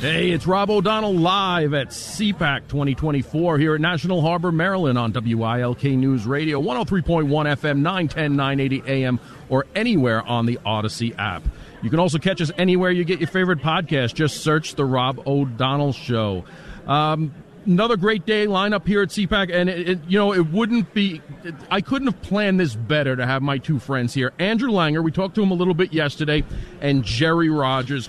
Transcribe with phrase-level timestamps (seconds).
[0.00, 5.84] Hey, it's Rob O'Donnell live at CPAC 2024 here at National Harbor, Maryland on WILK
[5.84, 11.42] News Radio, 103.1 FM, 910, 980 AM, or anywhere on the Odyssey app.
[11.82, 14.14] You can also catch us anywhere you get your favorite podcast.
[14.14, 16.46] Just search The Rob O'Donnell Show.
[16.86, 17.34] Um,
[17.66, 21.20] another great day lineup here at CPAC, and it, it, you know it wouldn't be.
[21.44, 25.04] It, I couldn't have planned this better to have my two friends here, Andrew Langer.
[25.04, 26.42] We talked to him a little bit yesterday,
[26.80, 28.08] and Jerry Rodgers.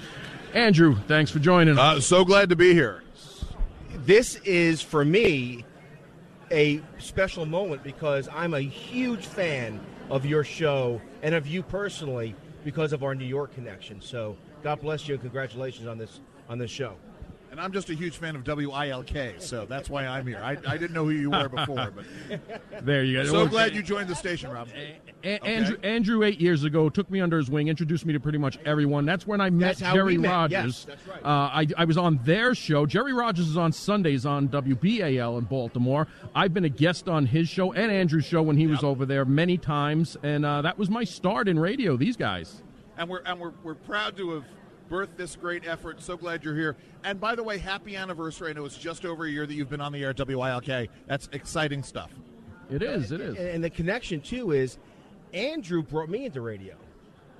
[0.54, 1.98] Andrew, thanks for joining us.
[1.98, 3.04] Uh, so glad to be here.
[4.06, 5.64] This is for me
[6.52, 9.80] a special moment because I'm a huge fan
[10.10, 12.36] of your show and of you personally
[12.66, 14.02] because of our New York connection.
[14.02, 16.96] So God bless you and congratulations on this on this show.
[17.52, 20.40] And I'm just a huge fan of WILK, so that's why I'm here.
[20.42, 22.06] I, I didn't know who you were before, but
[22.86, 23.26] there you go.
[23.26, 24.70] So glad you joined the station, Rob.
[24.74, 25.40] A- okay.
[25.44, 28.58] Andrew, Andrew, eight years ago, took me under his wing, introduced me to pretty much
[28.66, 29.06] everyone.
[29.06, 30.32] That's when I met Jerry met.
[30.32, 30.86] Rodgers.
[30.88, 31.26] Yes, that's right.
[31.26, 32.86] Uh, I, I was on their show.
[32.86, 36.08] Jerry Rodgers is on Sundays on WBAL in Baltimore.
[36.34, 39.26] I've been a guest on his show and Andrew's show when he was over there
[39.26, 41.98] many times, and uh, that was my start in radio.
[41.98, 42.64] These guys.
[42.98, 44.46] And we're and we're, we're proud to have
[44.92, 46.02] birthed this great effort.
[46.02, 46.76] So glad you're here.
[47.04, 48.50] And by the way, happy anniversary.
[48.50, 50.90] I know it's just over a year that you've been on the air at WILK.
[51.08, 52.12] That's exciting stuff.
[52.70, 53.12] It is.
[53.12, 53.38] It is.
[53.38, 54.78] And, and the connection too is
[55.34, 56.76] Andrew brought me into radio,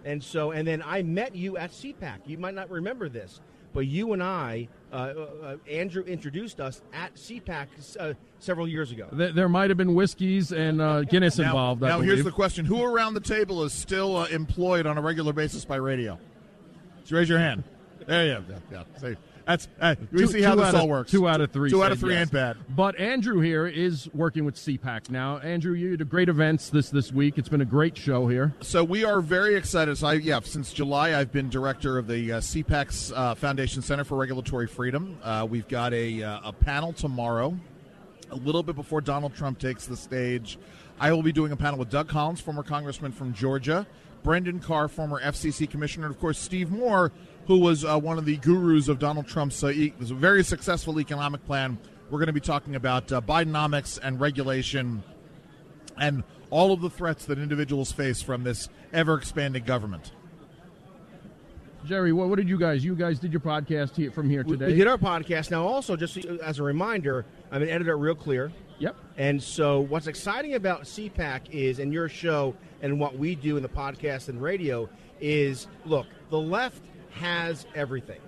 [0.06, 2.20] and so and then I met you at CPAC.
[2.26, 3.40] You might not remember this,
[3.74, 9.08] but you and I, uh, uh, Andrew introduced us at CPAC uh, several years ago.
[9.12, 11.84] There, there might have been whiskeys and uh, Guinness now, involved.
[11.84, 12.12] I now, believe.
[12.12, 15.64] here's the question: Who around the table is still uh, employed on a regular basis
[15.64, 16.20] by radio?
[17.12, 17.64] Raise your hand.
[18.06, 18.56] There you go.
[18.72, 19.00] Yeah, yeah.
[19.00, 21.12] See, that's uh, we two, see how this all of, works.
[21.12, 21.70] Two out of three.
[21.70, 22.22] Two out of three yes.
[22.22, 22.58] ain't bad.
[22.70, 25.38] But Andrew here is working with CPAC now.
[25.40, 27.38] Andrew, you did great events this this week.
[27.38, 28.54] It's been a great show here.
[28.62, 29.98] So we are very excited.
[29.98, 34.04] So I, yeah, since July, I've been director of the uh, CPAC's uh, Foundation Center
[34.04, 35.18] for Regulatory Freedom.
[35.24, 37.58] Uh, we've got a uh, a panel tomorrow,
[38.30, 40.58] a little bit before Donald Trump takes the stage.
[41.00, 43.88] I will be doing a panel with Doug Collins, former congressman from Georgia,
[44.24, 47.12] Brendan Carr, former FCC commissioner, and of course Steve Moore,
[47.48, 50.44] who was uh, one of the gurus of Donald Trump's uh, e- was a very
[50.44, 51.78] successful economic plan.
[52.10, 55.04] We're going to be talking about uh, Bidenomics and regulation,
[55.98, 60.12] and all of the threats that individuals face from this ever expanding government.
[61.86, 62.86] Jerry, what, what, did you guys?
[62.86, 64.68] You guys did your podcast here, from here today.
[64.68, 65.50] We, we did our podcast.
[65.50, 68.52] Now, also, just as a reminder, I'm an editor at Real Clear.
[68.78, 68.96] Yep.
[69.18, 73.64] And so, what's exciting about CPAC is, and your show, and what we do in
[73.64, 78.20] the podcast and radio is, look, the left has everything.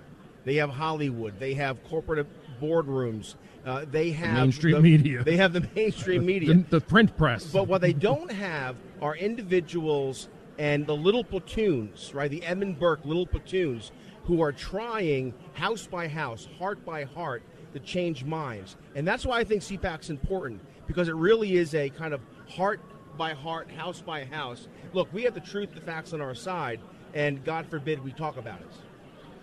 [0.44, 1.38] They have Hollywood.
[1.38, 2.26] They have corporate
[2.60, 3.34] boardrooms.
[3.64, 5.24] Uh, they have the mainstream the, media.
[5.24, 6.54] They have the mainstream media.
[6.54, 7.46] The, the print press.
[7.46, 10.28] But what they don't have are individuals
[10.58, 12.30] and the little platoons, right?
[12.30, 13.90] The Edmund Burke little platoons
[14.24, 18.76] who are trying house by house, heart by heart, to change minds.
[18.94, 22.80] And that's why I think CPAC's important because it really is a kind of heart
[23.16, 24.68] by heart, house by house.
[24.92, 26.80] Look, we have the truth, the facts on our side,
[27.14, 28.66] and God forbid we talk about it.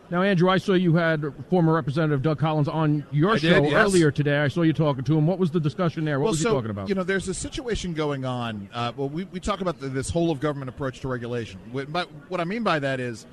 [0.10, 3.72] Now, Andrew, I saw you had former Representative Doug Collins on your I show did,
[3.72, 3.74] yes.
[3.74, 4.40] earlier today.
[4.40, 5.26] I saw you talking to him.
[5.26, 6.20] What was the discussion there?
[6.20, 6.90] What well, was so, he talking about?
[6.90, 8.68] You know, there's a situation going on.
[8.74, 11.62] Uh, well, we, we talk about the, this whole of government approach to regulation.
[11.74, 13.26] But what I mean by that is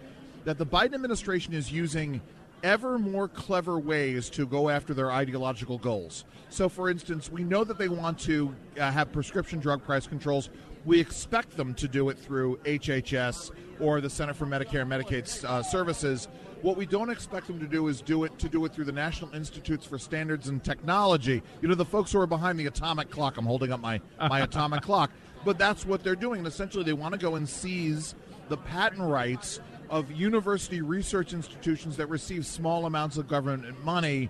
[0.44, 2.20] that the Biden administration is using
[2.62, 6.24] ever more clever ways to go after their ideological goals.
[6.50, 10.50] So, for instance, we know that they want to uh, have prescription drug price controls.
[10.84, 15.44] We expect them to do it through HHS or the Center for Medicare and Medicaid
[15.44, 16.28] uh, Services.
[16.62, 18.92] What we don't expect them to do is do it to do it through the
[18.92, 21.42] National Institutes for Standards and Technology.
[21.60, 23.36] You know, the folks who are behind the atomic clock.
[23.36, 25.10] I'm holding up my my atomic clock,
[25.44, 26.38] but that's what they're doing.
[26.38, 28.14] And essentially, they want to go and seize
[28.48, 29.60] the patent rights
[29.90, 34.28] of university research institutions that receive small amounts of government money.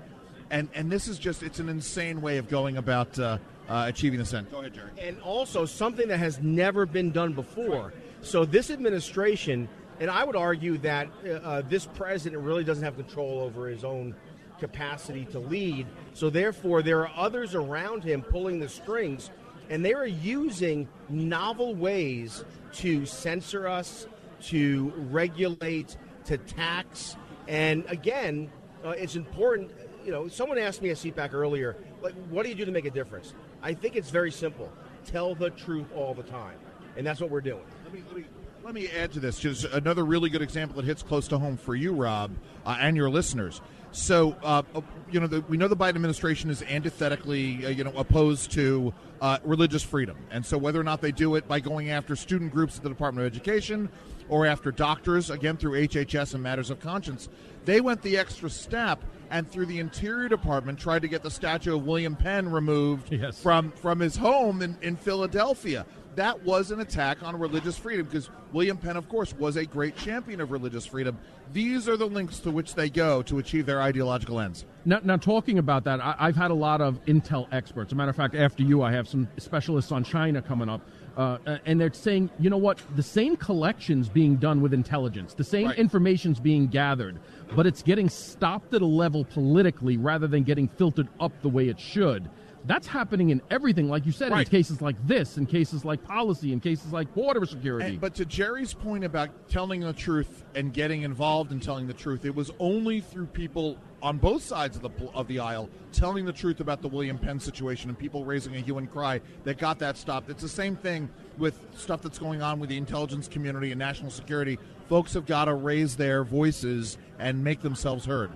[0.50, 3.38] And and this is just it's an insane way of going about uh,
[3.68, 4.50] uh, achieving this end.
[4.50, 4.90] Go ahead, Jerry.
[4.98, 7.92] And also something that has never been done before.
[8.22, 9.68] So this administration
[10.00, 11.08] and I would argue that
[11.42, 14.14] uh, this president really doesn't have control over his own
[14.58, 15.86] capacity to lead.
[16.14, 19.30] So, therefore, there are others around him pulling the strings,
[19.70, 22.44] and they are using novel ways
[22.74, 24.06] to censor us,
[24.44, 25.96] to regulate,
[26.26, 27.16] to tax.
[27.46, 28.50] And again,
[28.84, 29.70] uh, it's important.
[30.04, 32.84] You know, someone asked me at CPAC earlier, like, what do you do to make
[32.84, 33.34] a difference?
[33.62, 34.72] I think it's very simple.
[35.04, 36.58] Tell the truth all the time.
[36.96, 37.64] And that's what we're doing.
[37.84, 38.24] Let me, let me,
[38.64, 41.56] let me add to this, just another really good example that hits close to home
[41.56, 42.32] for you, Rob,
[42.66, 43.60] uh, and your listeners.
[43.92, 47.84] So, uh, uh, you know, the, we know the Biden administration is antithetically, uh, you
[47.84, 51.60] know, opposed to uh, religious freedom, and so whether or not they do it by
[51.60, 53.88] going after student groups at the Department of Education
[54.28, 57.28] or after doctors, again through HHS and matters of conscience,
[57.64, 61.76] they went the extra step and through the Interior Department tried to get the statue
[61.76, 63.42] of William Penn removed Yes.
[63.42, 65.84] from from his home in, in Philadelphia.
[66.18, 69.96] That was an attack on religious freedom because William Penn, of course, was a great
[69.96, 71.16] champion of religious freedom.
[71.52, 74.64] These are the links to which they go to achieve their ideological ends.
[74.84, 77.90] Now, now talking about that, I, I've had a lot of intel experts.
[77.90, 80.80] As a matter of fact, after you, I have some specialists on China coming up.
[81.16, 85.44] Uh, and they're saying, you know what, the same collections being done with intelligence, the
[85.44, 85.78] same Right.
[85.78, 87.20] information's being gathered,
[87.54, 91.68] but it's getting stopped at a level politically rather than getting filtered up the way
[91.68, 92.28] it should.
[92.68, 94.46] That's happening in everything, like you said, Right.
[94.46, 97.88] in cases like this, in cases like policy, in cases like border security.
[97.92, 101.94] And, but to Jerry's point about telling the truth and getting involved in telling the
[101.94, 106.26] truth, it was only through people on both sides of the of the aisle telling
[106.26, 109.56] the truth about the William Penn situation and people raising a hue and cry that
[109.56, 110.28] got that stopped.
[110.28, 114.10] It's the same thing with stuff that's going on with the intelligence community and national
[114.10, 114.58] security.
[114.90, 118.30] Folks have got to raise their voices and make themselves heard.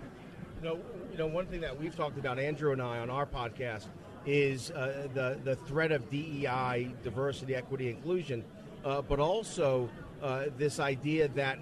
[0.63, 0.79] You know,
[1.13, 3.85] you know, one thing that we've talked about, Andrew and I, on our podcast,
[4.27, 8.45] is uh, the the threat of DEI, diversity, equity, inclusion,
[8.85, 9.89] uh, but also
[10.23, 11.59] uh, this idea that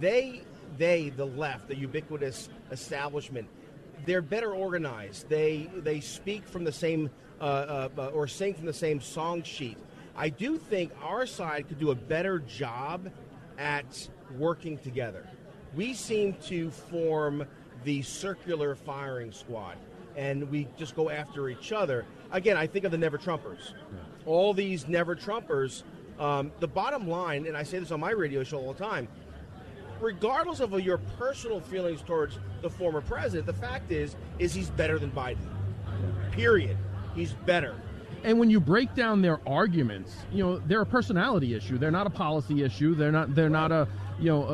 [0.00, 0.42] they
[0.78, 3.48] they the left, the ubiquitous establishment,
[4.06, 5.28] they're better organized.
[5.28, 7.10] They they speak from the same
[7.40, 9.78] uh, uh, or sing from the same song sheet.
[10.14, 13.10] I do think our side could do a better job
[13.58, 15.26] at working together.
[15.74, 17.46] We seem to form
[17.84, 19.76] the circular firing squad,
[20.16, 22.04] and we just go after each other.
[22.30, 23.72] Again, I think of the Never Trumpers.
[24.26, 25.82] All these Never Trumpers.
[26.18, 29.08] Um, the bottom line, and I say this on my radio show all the time,
[30.00, 34.98] regardless of your personal feelings towards the former president, the fact is, is he's better
[34.98, 35.38] than Biden.
[36.30, 36.76] Period.
[37.14, 37.74] He's better.
[38.24, 41.76] And when you break down their arguments, you know they're a personality issue.
[41.76, 42.94] They're not a policy issue.
[42.94, 43.34] They're not.
[43.34, 43.88] They're not a
[44.20, 44.44] you know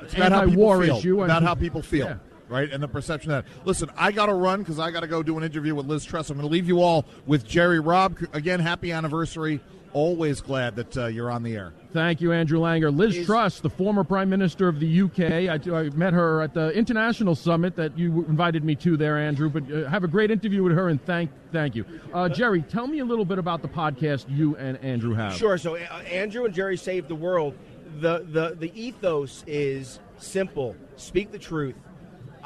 [0.00, 0.96] a It's about how people anti-war feel.
[0.96, 1.22] issue.
[1.22, 2.06] About And- how people feel.
[2.06, 2.16] Yeah.
[2.48, 5.22] Right, and the perception that listen, I got to run because I got to go
[5.22, 6.28] do an interview with Liz Truss.
[6.28, 8.18] I'm going to leave you all with Jerry Robb.
[8.34, 9.60] Again, happy anniversary.
[9.94, 11.72] Always glad that uh, you're on the air.
[11.92, 12.94] Thank you, Andrew Langer.
[12.94, 15.20] Liz Is- Truss, the former Prime Minister of the UK.
[15.20, 19.48] I, I met her at the international summit that you invited me to there, Andrew.
[19.48, 22.62] But uh, have a great interview with her, and thank thank you, uh, Jerry.
[22.62, 25.34] Tell me a little bit about the podcast you and Andrew have.
[25.34, 25.56] Sure.
[25.56, 25.78] So uh,
[26.10, 27.54] Andrew and Jerry saved the world.
[28.00, 30.74] The, the the ethos is simple.
[30.96, 31.76] Speak the truth.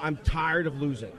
[0.00, 1.12] I'm tired of losing.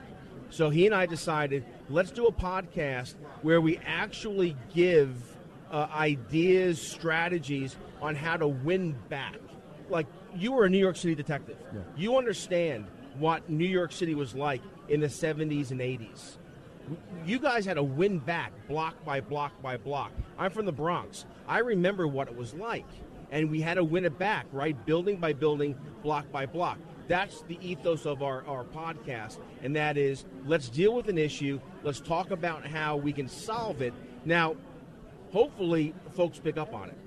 [0.49, 5.37] So he and I decided let's do a podcast where we actually give
[5.71, 9.35] uh, ideas, strategies on how to win back.
[9.89, 11.57] Like you were a New York City detective.
[11.95, 12.85] You understand
[13.17, 16.37] what New York City was like in the 70s and 80s
[17.25, 20.11] you guys had to win back block by block by block.
[20.37, 21.25] I'm from the Bronx.
[21.47, 22.87] I remember what it was like.
[23.31, 24.75] And we had to win it back, right?
[24.85, 26.79] Building by building, block by block.
[27.09, 29.39] That's the ethos of our, our podcast.
[29.63, 33.81] And that is let's deal with an issue, let's talk about how we can solve
[33.81, 33.93] it.
[34.25, 34.55] Now,
[35.33, 36.97] hopefully, folks pick up on it.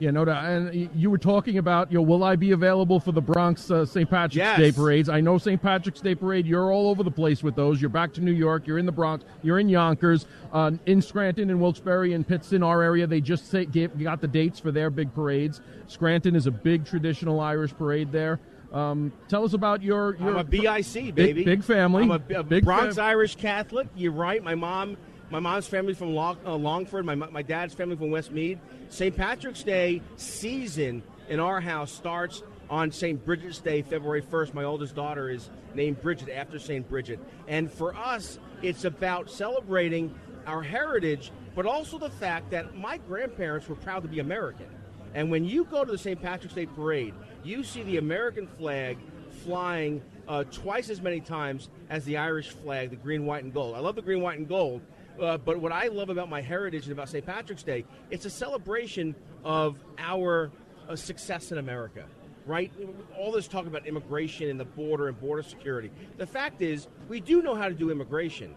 [0.00, 0.44] Yeah, no doubt.
[0.44, 3.86] And you were talking about, you know, will I be available for the Bronx uh,
[3.86, 4.10] St.
[4.10, 4.58] Patrick's Yes.
[4.58, 5.08] Day parades?
[5.08, 5.62] I know St.
[5.62, 6.44] Patrick's Day parade.
[6.44, 7.80] You're all over the place with those.
[7.80, 8.66] You're back to New York.
[8.66, 9.24] You're in the Bronx.
[9.44, 13.06] You're in Yonkers, uh, in Scranton, and Wilkes-Barre, and Pittston, our area.
[13.06, 15.60] They just say, gave, got the dates for their big parades.
[15.86, 18.40] Scranton is a big traditional Irish parade there.
[18.74, 22.02] Um, tell us about your your I'm a BIC baby, big family.
[22.02, 23.86] I'm a, a Big Bronx fam- Irish Catholic.
[23.94, 24.42] You're right.
[24.42, 24.96] My mom,
[25.30, 27.04] my mom's family from Long, uh, Longford.
[27.06, 28.58] My my dad's family from Westmeath.
[28.88, 29.16] St.
[29.16, 33.24] Patrick's Day season in our house starts on St.
[33.24, 34.54] Bridget's Day, February 1st.
[34.54, 36.88] My oldest daughter is named Bridget after St.
[36.88, 40.12] Bridget, and for us, it's about celebrating
[40.48, 44.66] our heritage, but also the fact that my grandparents were proud to be American.
[45.14, 46.20] And when you go to the St.
[46.20, 48.98] Patrick's Day parade, you see the American flag
[49.44, 53.76] flying uh, twice as many times as the Irish flag, the green, white, and gold.
[53.76, 54.80] I love the green, white, and gold.
[55.20, 57.24] Uh, but what I love about my heritage and about St.
[57.24, 60.50] Patrick's Day, it's a celebration of our
[60.88, 62.04] uh, success in America,
[62.46, 62.72] right?
[63.16, 65.90] All this talk about immigration and the border and border security.
[66.16, 68.54] The fact is, we do know how to do immigration.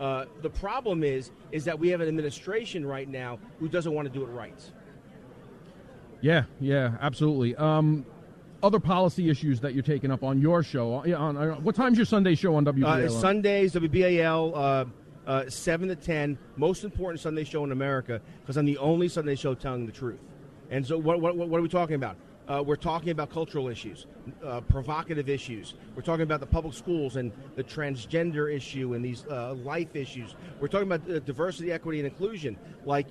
[0.00, 4.10] Uh, the problem is, is that we have an administration right now who doesn't want
[4.10, 4.58] to do it right.
[6.22, 7.54] Yeah, yeah, absolutely.
[7.56, 8.04] Um,
[8.62, 10.98] other policy issues that you're taking up on your show.
[10.98, 13.10] uh, Yeah, on, uh, what time's your Sunday show on Uh, WBAL?
[13.10, 14.84] Sundays, WBAL, uh,
[15.26, 19.34] uh, 7 to 10, most important Sunday show in America because I'm the only Sunday
[19.34, 20.20] show telling the truth.
[20.70, 22.16] And so, what, what, what are we talking about?
[22.48, 24.06] Uh, we're talking about cultural issues,
[24.44, 25.74] uh, provocative issues.
[25.94, 30.34] We're talking about the public schools and the transgender issue and these uh, life issues.
[30.60, 32.56] We're talking about uh, diversity, equity, and inclusion.
[32.84, 33.06] Like,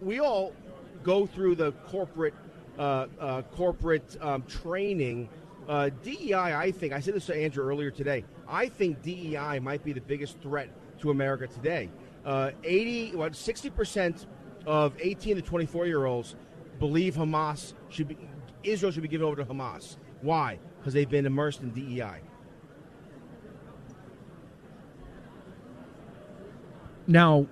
[0.00, 0.54] we all
[1.02, 5.28] go through the corporate uh, uh, Uh, uh, corporate um, training.
[5.68, 8.24] Uh, DEI, I think, I said this to Andrew earlier today.
[8.48, 11.88] I think DEI might be the biggest threat to America today.
[12.26, 14.26] 80, what, 60 percent
[14.66, 16.36] of 18 to 24 year olds
[16.78, 18.16] believe Hamas should be
[18.62, 19.96] Israel should be given over to Hamas.
[20.22, 20.58] Why?
[20.78, 22.20] Because they've been immersed in DEI.
[27.06, 27.46] Now,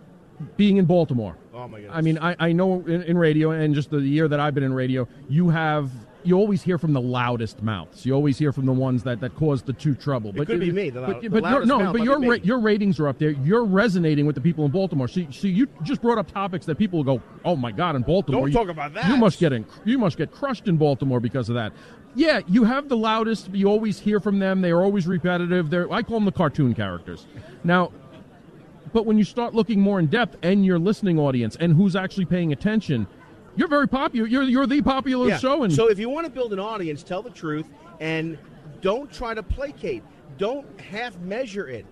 [0.57, 1.37] being in Baltimore.
[1.55, 1.97] Oh my goodness.
[1.97, 4.65] I mean, I, I know in, in radio and just the year that I've been
[4.65, 5.91] in radio, you have
[6.25, 8.07] you always hear from the loudest mouths.
[8.07, 10.31] You always hear from the ones that, that cause the two trouble.
[10.31, 10.91] It but could you, be me.
[10.91, 13.31] The, but, the but loudest no, mouth but your ra- your ratings are up there.
[13.31, 15.09] You're resonating with the people in Baltimore.
[15.09, 18.03] See, see, you just brought up topics that people will go, "Oh my God!" In
[18.03, 19.09] Baltimore, Don't you, talk about that.
[19.09, 21.73] You must get in, you must get crushed in Baltimore because of that.
[22.15, 23.49] Yeah, you have the loudest.
[23.55, 24.61] You always hear from them.
[24.61, 25.71] They are always repetitive.
[25.71, 27.27] They're I call them the cartoon characters.
[27.65, 27.91] Now,
[28.93, 32.27] but when you start looking more in depth and your listening audience and who's actually
[32.27, 33.07] paying attention,
[33.57, 34.27] you're very popular.
[34.27, 35.39] You're you're the popular Yeah.
[35.39, 35.63] show.
[35.65, 37.67] And so if you want to build an audience, tell the truth
[38.01, 38.39] and
[38.81, 40.03] don't try to placate.
[40.39, 41.87] Don't half measure it.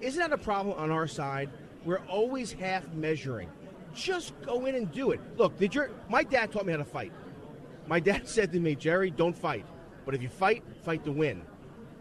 [0.00, 1.50] Isn't that a problem on our side?
[1.84, 3.48] We're always half measuring.
[3.94, 5.20] Just go in and do it.
[5.36, 7.12] Look, did your my dad taught me how to fight.
[7.86, 9.66] My dad said to me, Jerry, don't fight.
[10.06, 11.42] But if you fight, fight to win.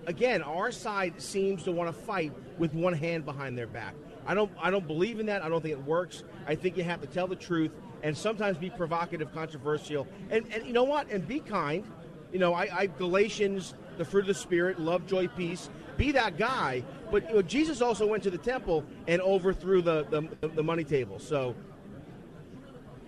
[0.05, 3.93] Again, our side seems to want to fight with one hand behind their back.
[4.29, 5.41] I don't I don't believe in that.
[5.41, 6.24] I don't think it works.
[6.45, 7.71] I think you have to tell the truth
[8.03, 11.09] and sometimes be provocative, controversial, and, and you know what?
[11.09, 11.83] And be kind.
[12.31, 15.71] You know, I, I Galatians, the fruit of the spirit, love, joy, peace.
[15.98, 16.83] Be that guy.
[17.09, 20.83] But you know, Jesus also went to the temple and overthrew the, the, the money
[20.83, 21.17] table.
[21.17, 21.55] So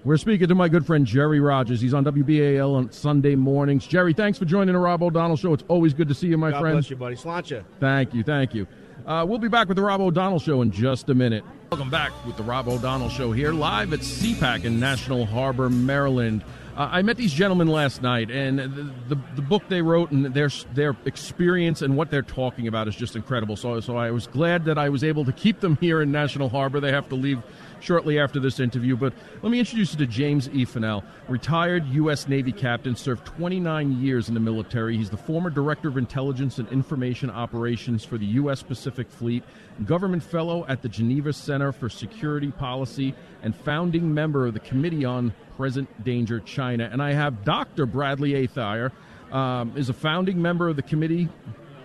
[0.04, 1.80] We're speaking to my good friend Jerry Rodgers.
[1.80, 3.86] He's on WBAL on Sunday mornings.
[3.86, 5.54] Jerry, thanks for joining the Rob O'Donnell Show.
[5.54, 6.76] It's always good to see you, my God friend.
[6.78, 7.16] bless you, buddy.
[7.16, 7.64] Sláinte.
[7.80, 8.66] Thank you, thank you.
[9.06, 11.44] Uh, we'll be back with the Rob O'Donnell Show in just a minute.
[11.72, 16.44] Welcome back with the Rob O'Donnell Show here, live at CPAC in National Harbor, Maryland.
[16.78, 20.26] Uh, I met these gentlemen last night, and the, the, the book they wrote and
[20.34, 23.56] their their experience and what they're talking about is just incredible.
[23.56, 26.48] So, so I was glad that I was able to keep them here in National
[26.50, 26.80] Harbor.
[26.80, 27.42] They have to leave
[27.82, 28.96] shortly after this interview.
[28.96, 30.66] But let me introduce you to James E.
[30.66, 32.28] Fanell, retired U.S.
[32.28, 34.98] Navy captain, served 29 years in the military.
[34.98, 38.64] He's the former director of intelligence and information operations for the U.S.
[38.64, 39.44] Pacific Fleet,
[39.86, 45.06] government fellow at the Geneva Center for Security Policy, and founding member of the Committee
[45.06, 46.90] on Present Danger China.
[46.92, 47.86] And I have Dr.
[47.86, 48.48] Bradley A.
[48.48, 48.92] Thayer,
[49.32, 51.30] um, is a founding member of the Committee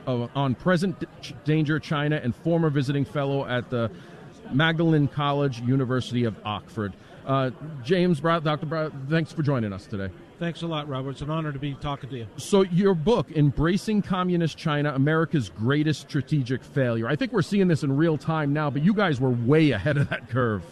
[0.07, 1.05] of, on Present
[1.45, 3.91] Danger China and former visiting fellow at the
[4.53, 6.93] Magdalen College, University of Oxford.
[7.27, 7.51] Uh,
[7.83, 8.67] James, Brad, Dr.
[8.67, 10.11] Brad, thanks for joining us today.
[10.39, 11.11] Thanks a lot, Robert.
[11.11, 12.27] It's an honor to be talking to you.
[12.37, 17.09] So, your book, Embracing Communist China, America's Greatest Strategic Failure.
[17.09, 19.97] I think we're seeing this in real time now, but you guys were way ahead
[19.97, 20.63] of that curve.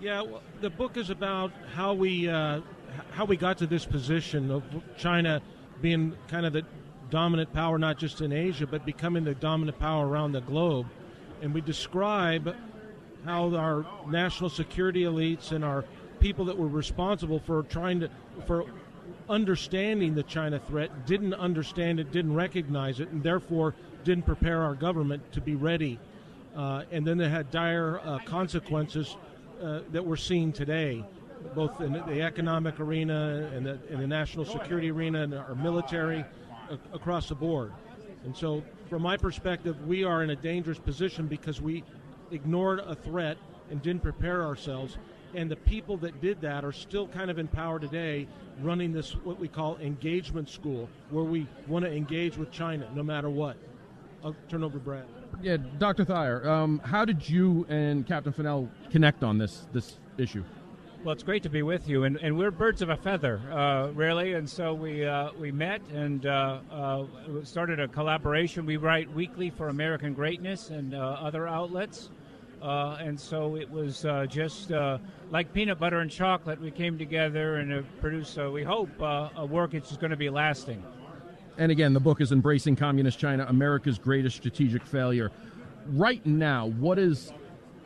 [0.00, 2.60] Yeah, well, the book is about how we uh,
[3.12, 4.64] how we got to this position of
[4.98, 5.40] China
[5.80, 6.62] being kind of the
[7.10, 10.86] dominant power, not just in Asia, but becoming the dominant power around the globe.
[11.40, 12.54] And we describe
[13.24, 15.84] how our national security elites and our
[16.20, 18.10] people that were responsible for trying to
[18.46, 18.64] for
[19.28, 24.74] understanding the China threat didn't understand it, didn't recognize it, and therefore didn't prepare our
[24.74, 25.98] government to be ready.
[26.54, 29.16] Uh, and then it had dire uh, consequences
[29.62, 31.04] uh, that we're seeing today,
[31.54, 36.24] both in the economic arena and the, in the national security arena and our military
[36.70, 37.72] a- across the board.
[38.24, 41.82] And so, from my perspective, we are in a dangerous position because we
[42.30, 43.36] ignored a threat
[43.70, 44.98] and didn't prepare ourselves.
[45.34, 48.28] And the people that did that are still kind of in power today,
[48.60, 53.02] running this what we call engagement school, where we want to engage with China no
[53.02, 53.56] matter what.
[54.24, 55.04] I'll turn over Brad.
[55.42, 56.04] Yeah, Dr.
[56.04, 60.44] Thayer, um, how did you and Captain Fanell connect on this this issue?
[61.04, 63.88] Well, it's great to be with you, and, and we're birds of a feather, uh,
[63.92, 64.32] really.
[64.32, 67.04] And so we uh, we met and uh, uh,
[67.42, 68.64] started a collaboration.
[68.64, 72.08] We write weekly for American Greatness and uh, other outlets,
[72.62, 74.70] uh, and so it was just
[75.30, 76.58] like peanut butter and chocolate.
[76.58, 80.82] We came together and produced, we hope, a work that's going to be lasting.
[81.58, 85.30] And again, the book is Embracing Communist China, America's Greatest Strategic Failure.
[85.86, 87.30] Right now, what is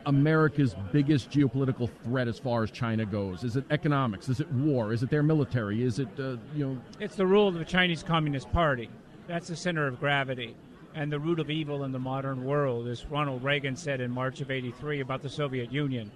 [0.05, 3.43] America's biggest geopolitical threat as far as China goes?
[3.43, 4.29] Is it economics?
[4.29, 4.93] Is it war?
[4.93, 5.83] Is it their military?
[5.83, 8.89] Is it, uh, you know, It's the rule of the Chinese Communist Party.
[9.27, 10.55] That's the center of gravity.
[10.95, 14.41] And the root of evil in the modern world, as Ronald Reagan said in March
[14.41, 16.11] of 83 about the Soviet Union.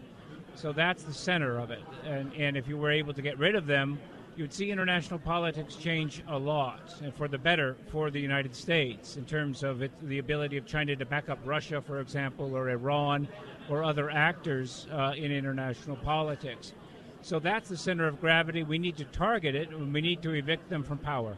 [0.55, 1.81] So that's the center of it.
[2.05, 3.99] And, and if you were able to get rid of them,
[4.35, 9.17] you'd see international politics change a lot, and for the better for the United States
[9.17, 12.69] in terms of it, the ability of China to back up Russia, for example, or
[12.69, 13.27] Iran,
[13.69, 16.73] or other actors uh, in international politics.
[17.21, 18.63] So that's the center of gravity.
[18.63, 21.37] We need to target it, and we need to evict them from power.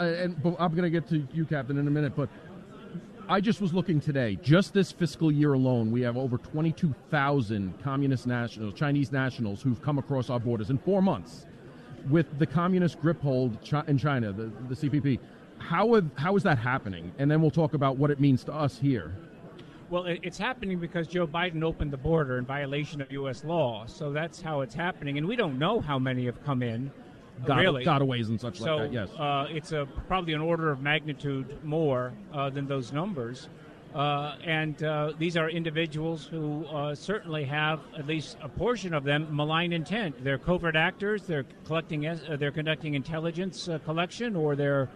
[0.00, 2.28] Uh, and I'm going to get to you, Captain, in a minute, but
[3.28, 4.36] I just was looking today.
[4.42, 9.98] Just this fiscal year alone, we have over 22,000 communist nationals, Chinese nationals, who've come
[9.98, 11.46] across our borders in four months
[12.10, 15.20] with the communist grip hold in China, the, the CPP.
[15.58, 17.12] How, have, how is that happening?
[17.18, 19.14] And then we'll talk about what it means to us here.
[19.92, 23.44] Well, it's happening because Joe Biden opened the border in violation of U.S.
[23.44, 23.84] law.
[23.84, 25.18] So that's how it's happening.
[25.18, 26.90] And we don't know how many have come in.
[27.44, 27.84] Got, really.
[27.84, 29.10] gotaways and such so, like that, yes.
[29.18, 33.50] Uh, it's a, probably an order of magnitude more uh, than those numbers.
[33.94, 39.04] Uh, and uh, these are individuals who uh, certainly have at least a portion of
[39.04, 40.24] them malign intent.
[40.24, 41.24] They're covert actors.
[41.24, 42.06] They're collecting.
[42.06, 44.88] Uh, they're conducting intelligence collection, or they're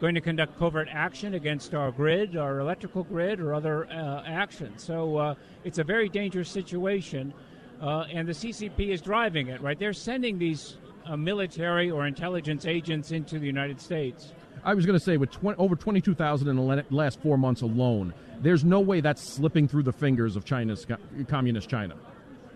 [0.00, 4.82] going to conduct covert action against our grid, our electrical grid, or other uh, actions.
[4.82, 7.34] So uh, it's a very dangerous situation,
[7.82, 9.78] uh, and the CCP is driving it, right?
[9.78, 14.32] They're sending these uh, military or intelligence agents into the United States.
[14.64, 18.12] I was going to say, with 20, over 22,000 in the last four months alone,
[18.40, 20.86] there's no way that's slipping through the fingers of China's
[21.28, 21.94] communist China.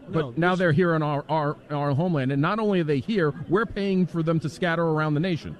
[0.08, 3.00] But no, now they're here in our, our, our homeland, and not only are they
[3.00, 5.56] here, we're paying for them to scatter around the nation.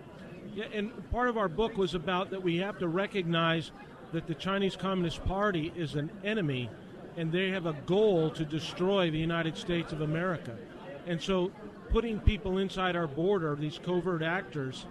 [0.54, 3.73] Yeah, and part of our book was about that we have to recognize
[4.12, 6.70] that the Chinese Communist Party is an enemy
[7.16, 10.56] and they have a goal to destroy the United States of America.
[11.08, 11.50] And so
[11.90, 14.87] putting people inside our border, these covert actors,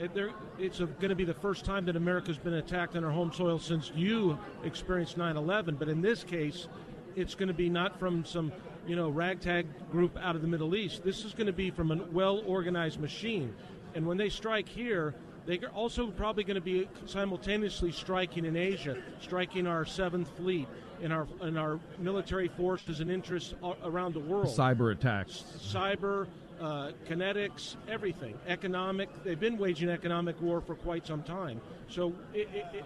[0.00, 3.60] it's going to be the first time that America's been attacked on our home soil
[3.60, 5.78] since you experienced 9/11.
[5.78, 6.66] But in this case,
[7.14, 8.50] it's going to be not from some
[8.88, 11.04] you know ragtag group out of the Middle East.
[11.04, 13.54] This is going to be from a well-organized machine.
[13.94, 15.14] And when they strike here,
[15.46, 20.66] they're also probably going to be simultaneously striking in Asia, striking our Seventh Fleet
[21.02, 24.46] and our and our military forces and interests around the world.
[24.46, 26.26] Cyber attacks, cyber,
[26.60, 29.08] uh, kinetics, everything, economic.
[29.22, 31.60] They've been waging economic war for quite some time.
[31.88, 32.84] So it, it, it,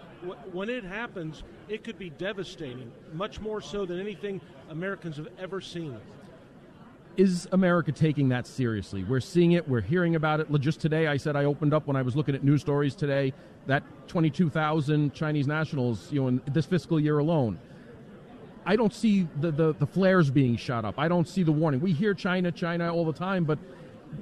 [0.51, 5.61] when it happens, it could be devastating, much more so than anything Americans have ever
[5.61, 5.97] seen
[7.17, 9.03] is America taking that seriously?
[9.03, 10.47] We're seeing it, we're hearing about it.
[10.59, 13.33] Just today, I said I opened up when I was looking at news stories today
[13.67, 17.59] that 22,000 Chinese nationals, you know, in this fiscal year alone.
[18.65, 20.95] I don't see the, the, the, flares being shot up.
[20.97, 21.79] I don't see the warning.
[21.79, 23.57] We hear China, China all the time, but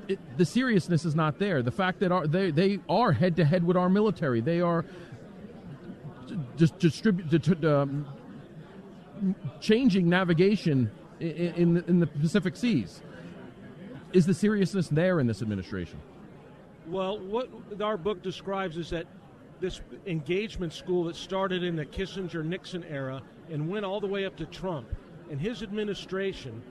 [0.08, 1.62] it, the seriousness is not there.
[1.62, 4.86] The fact that our, they, they are head to head with our military, they are
[6.56, 8.06] just distribute, um,
[9.60, 13.02] changing navigation in, the, in the Pacific Seas.
[14.14, 16.00] Is the seriousness there in this administration?
[16.88, 17.50] Well, what
[17.82, 19.06] our book describes is that
[19.60, 24.26] this engagement school that started in the Kissinger Nixon era and went all the way
[24.26, 24.88] up to Trump
[25.30, 26.62] and his administration,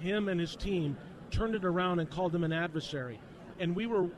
[0.00, 0.96] him and his team
[1.30, 3.20] turned it around and called him an adversary.
[3.58, 4.08] And we were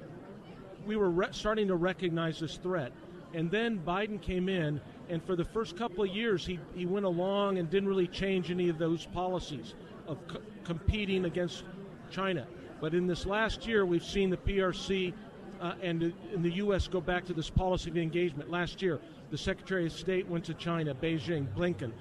[0.86, 2.92] we were re- starting to recognize this threat.
[3.34, 7.04] And then Biden came in and for the first couple of years, he, he went
[7.04, 9.74] along and didn't really change any of those policies
[10.06, 11.64] of co- competing against
[12.10, 12.46] China.
[12.80, 15.12] But in this last year, we've seen the PRC
[15.60, 16.86] uh, and in the U.S.
[16.86, 18.50] go back to this policy of engagement.
[18.50, 21.92] Last year, the Secretary of State went to China, Beijing, Blinken,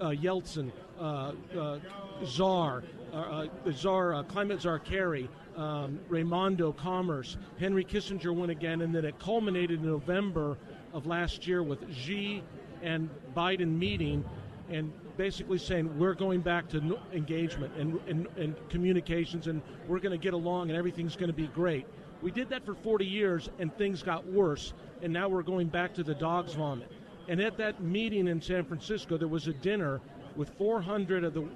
[0.00, 1.78] uh, Yellen, uh, uh
[2.24, 7.36] Czar, uh, uh, the Czar, Climate Czar Kerry, um, Raimondo, Commerce.
[7.58, 10.58] Henry Kissinger went again, and then it culminated in November
[10.92, 12.42] of last year with Xi
[12.82, 14.24] and Biden meeting
[14.70, 20.18] and basically saying we're going back to engagement and, and, and communications and we're going
[20.18, 21.86] to get along and everything's going to be great.
[22.22, 24.72] We did that for 40 years and things got worse,
[25.02, 26.90] and now we're going back to the dog's vomit.
[27.28, 30.00] And at that meeting in San Francisco, there was a dinner
[30.34, 31.46] with 400 of the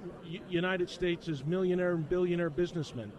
[0.49, 3.11] United States' millionaire and billionaire businessmen,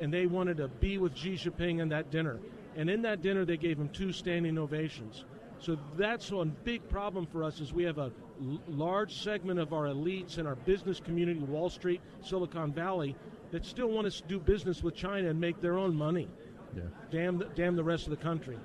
[0.00, 2.38] and they wanted to be with Xi Jinping in that dinner.
[2.76, 5.24] And in that dinner, they gave him two standing ovations.
[5.60, 9.72] So that's one big problem for us is we have a l- large segment of
[9.72, 13.16] our elites and our business community, Wall Street, Silicon Valley,
[13.50, 16.28] that still want to do business with China and make their own money.
[16.76, 16.82] Yeah.
[17.10, 18.58] Damn, the, damn the rest of the country.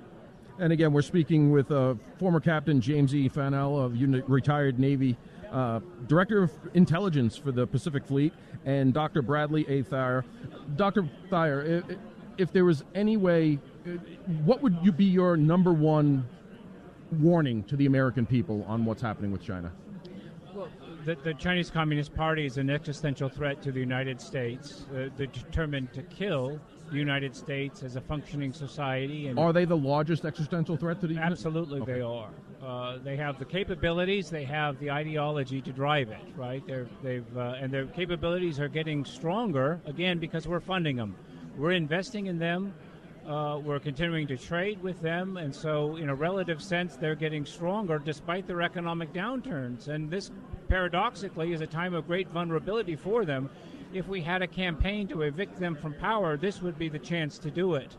[0.58, 3.28] And again, we're speaking with uh, former Captain James E.
[3.28, 5.16] Fanell of retired Navy,
[5.50, 8.34] uh, Director of Intelligence for the Pacific Fleet,
[8.66, 9.22] and Dr.
[9.22, 9.82] Bradley A.
[9.82, 10.24] Thayer.
[10.76, 11.08] Dr.
[11.30, 11.98] Thayer, if,
[12.36, 13.92] if there was any way, uh,
[14.44, 16.28] what would you be your number one
[17.20, 19.72] warning to the American people on what's happening with China?
[20.54, 20.68] Well,
[21.04, 24.86] the, the Chinese Communist Party is an existential threat to the United States.
[24.90, 29.28] Uh, they're determined to kill the United States as a functioning society.
[29.28, 31.46] And Are they the largest existential threat to the United States?
[31.46, 31.92] Absolutely, Okay.
[31.94, 32.30] they are.
[32.62, 34.30] Uh, they have the capabilities.
[34.30, 36.20] They have the ideology to drive it.
[36.36, 36.64] Right?
[36.66, 41.16] They're, they've uh, and their capabilities are getting stronger again because we're funding them.
[41.56, 42.74] We're investing in them.
[43.26, 47.46] Uh, we're continuing to trade with them, and so in a relative sense, they're getting
[47.46, 49.86] stronger despite their economic downturns.
[49.86, 50.32] And this,
[50.68, 53.48] paradoxically, is a time of great vulnerability for them.
[53.92, 57.38] If we had a campaign to evict them from power, this would be the chance
[57.38, 57.96] to do it.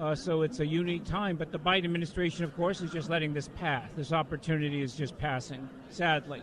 [0.00, 1.36] Uh, so it's a unique time.
[1.36, 3.90] But the Biden administration, of course, is just letting this pass.
[3.96, 6.42] This opportunity is just passing, sadly.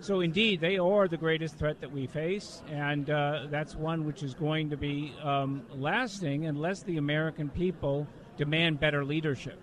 [0.00, 4.22] So indeed, they are the greatest threat that we face, and uh, that's one which
[4.22, 9.58] is going to be um, lasting unless the American people demand better leadership.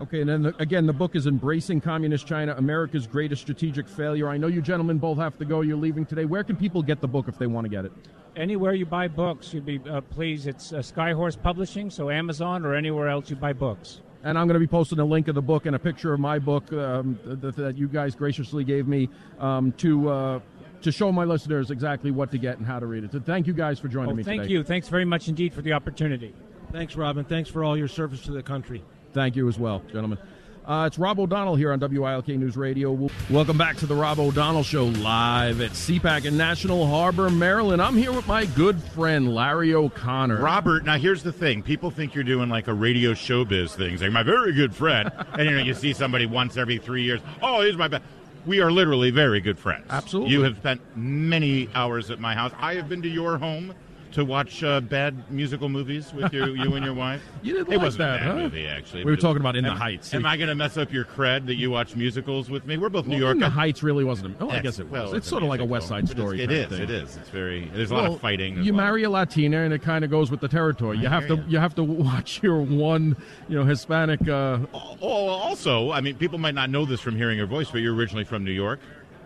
[0.00, 4.28] Okay, and then the, again, the book is Embracing Communist China, America's Greatest Strategic Failure.
[4.28, 5.60] I know you gentlemen both have to go.
[5.60, 6.24] You're leaving today.
[6.24, 7.92] Where can people get the book if they want to get it?
[8.34, 10.46] Anywhere you buy books, you'd be uh, pleased.
[10.46, 14.00] It's uh, Skyhorse Publishing, so Amazon or anywhere else you buy books.
[14.24, 16.20] And I'm going to be posting a link of the book and a picture of
[16.20, 19.08] my book um, that, that you guys graciously gave me
[19.40, 20.40] um, to uh,
[20.82, 23.12] to show my listeners exactly what to get and how to read it.
[23.12, 24.52] So thank you guys for joining Oh, me thank today.
[24.54, 24.64] you.
[24.64, 26.34] Thanks very much indeed for the opportunity.
[26.72, 27.24] Thanks, Robin.
[27.24, 28.82] Thanks for all your service to the country.
[29.12, 30.18] Thank you as well, gentlemen.
[30.64, 33.10] Uh, it's Rob O'Donnell here on WILK News Radio.
[33.28, 37.82] Welcome back to the Rob O'Donnell Show live at CPAC in National Harbor, Maryland.
[37.82, 40.40] I'm here with my good friend Larry O'Connor.
[40.40, 41.64] Robert, now here's the thing.
[41.64, 45.10] People think you're doing like a radio showbiz thing, like my very good friend.
[45.32, 47.20] and, you know, you see somebody once every three years.
[47.42, 48.04] Oh, he's my best.
[48.46, 49.86] We are literally very good friends.
[49.90, 50.32] Absolutely.
[50.32, 52.52] You have spent many hours at my house.
[52.60, 53.74] I have been to your home
[54.12, 57.22] to watch uh, bad musical movies with you, you and your wife.
[57.42, 58.36] You didn't it like wasn't that, a bad huh?
[58.36, 59.04] movie, actually.
[59.04, 60.14] We were talking about In the am- Heights.
[60.14, 62.76] Am I going to mess up your cred that you watch musicals with me?
[62.76, 63.34] We're both New Well, York.
[63.34, 64.40] In the Heights really wasn't.
[64.40, 64.92] A, oh, I guess it was.
[64.92, 65.72] well, it's a sort of like a musical.
[65.72, 66.40] West Side Story.
[66.40, 66.68] It kind is.
[66.68, 66.82] thing.
[66.82, 67.16] It is.
[67.16, 67.68] It's very.
[67.74, 68.54] There's a lot Well, of fighting.
[68.54, 70.48] There's You a lot of- marry a Latina, and it kind of goes with the
[70.48, 70.98] territory.
[70.98, 71.42] You have to ya.
[71.48, 73.16] you have to watch your one,
[73.48, 74.28] you know, Hispanic.
[74.28, 77.78] Uh, Oh, also, I mean, people might not know this from hearing your voice, but
[77.78, 78.78] you're originally from New York.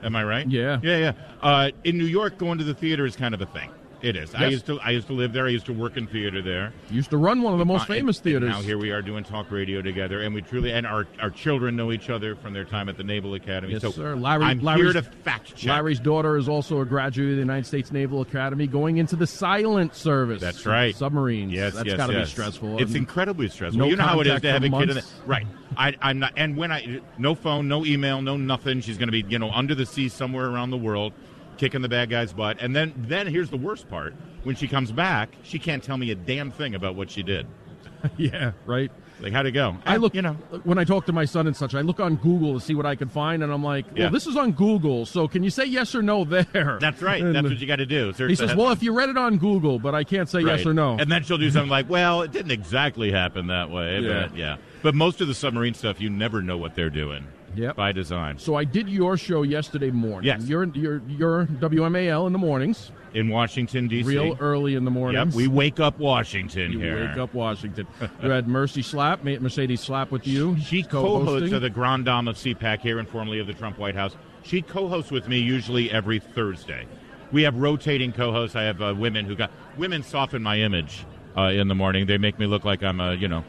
[0.03, 0.49] Am I right?
[0.49, 0.79] Yeah.
[0.83, 1.13] Yeah, yeah.
[1.43, 3.71] Uh, in New York, going to the theater is kind of a thing.
[4.03, 4.35] It is.
[4.35, 4.79] I used to.
[4.81, 5.47] I used to live there.
[5.47, 6.73] I used to work in theater there.
[6.91, 8.51] used to run one of the most Uh, famous theaters.
[8.51, 11.77] Now here we are doing talk radio together, and we truly and our our children
[11.77, 13.73] know each other from their time at the Naval Academy.
[13.73, 14.15] Yes, so sir.
[14.15, 15.71] Larry- I'm Larry's- here to fact check.
[15.71, 19.27] Larry's daughter is also a graduate of the United States Naval Academy, going into the
[19.27, 20.43] silent service.
[20.43, 20.95] That's right.
[20.95, 21.53] Submarines.
[21.53, 22.29] Yes, that's yes, got to yes.
[22.29, 22.79] be stressful.
[22.81, 23.79] It's incredibly stressful.
[23.79, 25.11] no you know how it is to have a kid in months.
[25.11, 25.47] the right.
[25.77, 28.83] I, I'm not, and when I no phone, no email, no nothing.
[28.83, 31.13] She's going to be you know under the sea somewhere around the world,
[31.59, 32.59] kicking the bad guy's butt.
[32.61, 34.15] And then then here's the worst part:
[34.45, 37.47] when she comes back, she can't tell me a damn thing about what she did.
[38.17, 38.91] yeah, right.
[39.19, 39.75] Like how'd it go?
[39.87, 40.35] I Eh, look, you know.
[40.65, 42.85] when I talk to my son and such, I look on Google to see what
[42.85, 44.09] I can find, and I'm like, well, Yeah.
[44.11, 46.77] this is on Google, so can you say yes or no there?
[46.83, 47.23] That's right.
[47.23, 48.13] And That's what you got to do.
[48.13, 50.67] Search He says, well, if you read it on Google, but I can't say yes
[50.67, 50.99] or no.
[50.99, 54.27] And then she'll do something like, "Well, it didn't exactly happen that way." Yeah.
[54.29, 54.57] But yeah.
[54.83, 57.27] But most of the submarine stuff, you never know what they're doing.
[57.57, 57.77] Yep.
[57.77, 58.39] By design.
[58.39, 60.27] so I did your show yesterday morning.
[60.29, 60.43] Yes.
[60.45, 64.09] You're, you're, you're WMAL in the mornings, In Washington D.C.
[64.09, 65.27] real early in the morning.
[65.27, 65.35] Yep.
[65.35, 67.09] We wake up Washington You here.
[67.09, 67.87] wake up Washington.
[68.23, 70.57] you had Mercy Schlapp, Mercedes Schlapp with you.
[70.61, 73.95] She co-hosts of the Grand Dame of CPAC here and formerly of the Trump White
[73.95, 74.17] House.
[74.43, 76.87] She co-hosts with me usually every Thursday.
[77.33, 78.55] We have rotating co-hosts.
[78.55, 81.05] I have uh, women who got women soften my image
[81.37, 82.07] uh, in the morning.
[82.07, 83.43] They make me look like I'm a you know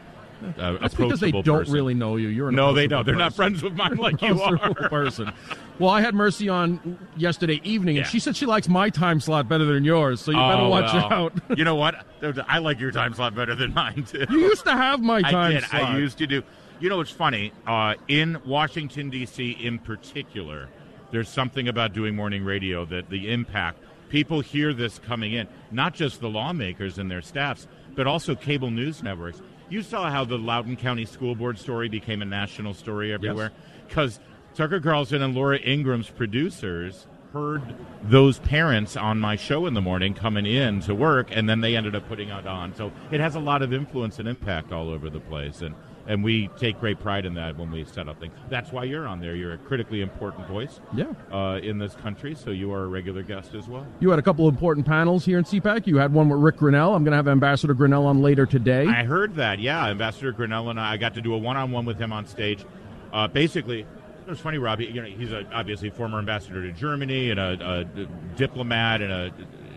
[0.58, 1.74] a That's because they don't person.
[1.74, 2.28] really know you.
[2.28, 3.04] You're an No, they don't.
[3.04, 4.56] They're not friends with mine like you are.
[4.74, 5.32] person.
[5.78, 8.10] Well, I had Mercy on yesterday evening, and Yeah.
[8.10, 10.20] she said she likes my time slot better than yours.
[10.20, 11.12] So you better Oh, watch well.
[11.12, 11.32] out.
[11.56, 12.04] you know what?
[12.48, 14.24] I like your time slot better than mine too.
[14.30, 15.64] you used to have my time I did.
[15.64, 15.82] slot.
[15.82, 16.42] I used to do.
[16.80, 17.52] You know, it's funny.
[17.66, 19.50] Uh, in Washington D.C.
[19.60, 20.68] in particular,
[21.10, 25.92] there's something about doing morning radio that the impact people hear this coming in, not
[25.94, 29.40] just the lawmakers and their staffs, but also cable news networks.
[29.70, 33.52] You saw how the Loudoun County School Board story became a national story everywhere
[33.86, 34.18] because
[34.54, 37.62] Tucker Carlson and Laura Ingraham's producers heard
[38.02, 41.76] those parents on my show in the morning coming in to work, and then they
[41.76, 42.74] ended up putting it on.
[42.74, 45.74] So it has a lot of influence and impact all over the place, and
[46.08, 48.32] and we take great pride in that when we set up things.
[48.48, 49.36] That's why you're on there.
[49.36, 51.12] You're a critically important voice Yeah.
[51.30, 53.86] uh, in this country, so you are a regular guest as well.
[54.00, 55.86] You had a couple of important panels here in CPAC.
[55.86, 56.96] You had one with Rick Grenell.
[56.96, 58.86] I'm going to have Ambassador Grenell on later today.
[58.86, 59.58] I heard that.
[59.60, 62.64] Yeah, Ambassador Grenell and I, I got to do a one-on-one with him on stage.
[63.12, 63.86] Uh, basically, it
[64.30, 64.86] was funny, Robbie.
[64.86, 69.30] You know, he's a, obviously former ambassador to Germany and a, a diplomat and a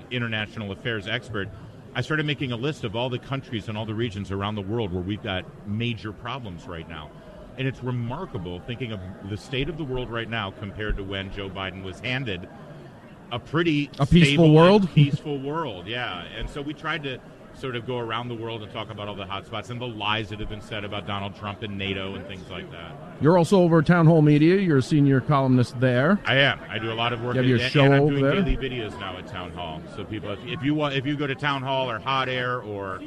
[0.10, 1.50] international affairs expert.
[1.94, 4.62] I started making a list of all the countries and all the regions around the
[4.62, 7.10] world where we've got major problems right now.
[7.58, 9.00] And it's remarkable thinking of
[9.30, 12.48] the state of the world right now compared to when Joe Biden was handed
[13.32, 14.90] a pretty A peaceful world?
[14.94, 15.86] peaceful world.
[15.88, 17.20] Yeah, and so we tried to
[17.62, 20.30] sort of go around the world and talk about all the hotspots and the lies
[20.30, 22.92] that have been said about Donald Trump and NATO and things like that.
[23.22, 24.56] You're also over at Town Hall Media.
[24.56, 26.20] You're a senior columnist there.
[26.26, 26.60] I am.
[26.68, 27.36] I do a lot of work.
[27.36, 28.42] You have your and, show and I'm over doing there?
[28.42, 29.80] daily videos now at Town Hall.
[29.96, 32.62] So people, if, if you want, if you go to Town Hall or Hot Air
[32.62, 33.00] or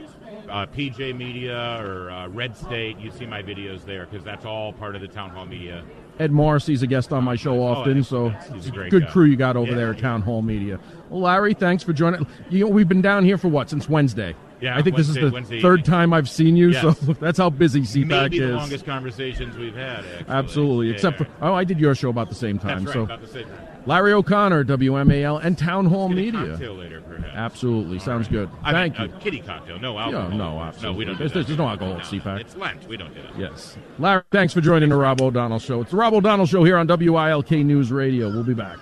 [0.48, 4.72] uh, PJ Media or uh, Red State, you see my videos there because that's all
[4.72, 5.82] part of the Town Hall Media.
[6.20, 9.02] Ed Morrissey's a guest on my show Oh, often, he's- so he's a great good
[9.06, 9.10] guy.
[9.10, 9.76] crew you got over Yeah.
[9.76, 10.78] there at Town Hall Media.
[11.10, 12.26] Well, Larry, thanks for joining.
[12.50, 14.34] You know, we've been down here for what since Wednesday.
[14.60, 15.90] Yeah, I think this is the Wednesday third evening.
[15.92, 16.90] time I've seen you, so
[17.20, 18.48] that's how busy CPAC Maybe is.
[18.50, 20.04] the longest conversations we've had.
[20.06, 20.24] Actually.
[20.28, 20.92] Absolutely, Yeah.
[20.94, 22.84] except for oh, I did your show about the same time.
[22.84, 22.92] Right.
[22.94, 23.46] so about the same.
[23.84, 26.32] Larry O'Connor, WMAL, and Town Hall Media.
[26.52, 27.34] cocktail later, perhaps.
[27.34, 28.48] Absolutely, sounds good.
[28.62, 29.16] I Thank mean, you.
[29.16, 30.30] A kitty cocktail, no alcohol.
[30.30, 30.98] no, No, absolutely.
[30.98, 31.14] we don't.
[31.14, 31.46] do There's- that.
[31.46, 32.40] there's no alcohol at CPAC.
[32.40, 32.88] It's Lent.
[32.88, 33.38] We don't do that.
[33.38, 33.76] Yes.
[33.98, 35.82] Larry, thanks for joining the Rob O'Donnell Show.
[35.82, 38.30] It's the Rob O'Donnell Show here on WILK News Radio.
[38.30, 38.78] We'll be back.